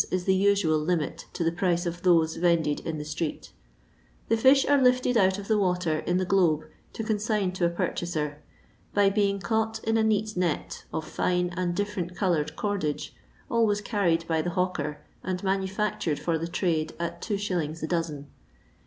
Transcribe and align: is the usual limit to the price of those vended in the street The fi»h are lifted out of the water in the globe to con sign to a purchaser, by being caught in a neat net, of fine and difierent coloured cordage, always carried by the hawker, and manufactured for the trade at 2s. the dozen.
is 0.09 0.23
the 0.25 0.33
usual 0.33 0.79
limit 0.79 1.27
to 1.31 1.43
the 1.43 1.51
price 1.51 1.85
of 1.85 2.01
those 2.01 2.35
vended 2.37 2.79
in 2.79 2.97
the 2.97 3.05
street 3.05 3.51
The 4.29 4.35
fi»h 4.35 4.65
are 4.65 4.81
lifted 4.81 5.15
out 5.15 5.37
of 5.37 5.47
the 5.47 5.59
water 5.59 5.99
in 5.99 6.17
the 6.17 6.25
globe 6.25 6.63
to 6.93 7.03
con 7.03 7.19
sign 7.19 7.51
to 7.51 7.65
a 7.67 7.69
purchaser, 7.69 8.41
by 8.95 9.11
being 9.11 9.39
caught 9.39 9.77
in 9.83 9.97
a 9.97 10.03
neat 10.03 10.35
net, 10.35 10.85
of 10.91 11.05
fine 11.07 11.49
and 11.55 11.75
difierent 11.75 12.15
coloured 12.15 12.55
cordage, 12.55 13.15
always 13.47 13.79
carried 13.81 14.27
by 14.27 14.41
the 14.41 14.49
hawker, 14.49 15.01
and 15.23 15.43
manufactured 15.43 16.17
for 16.19 16.35
the 16.39 16.47
trade 16.47 16.93
at 16.99 17.21
2s. 17.21 17.79
the 17.79 17.85
dozen. 17.87 18.25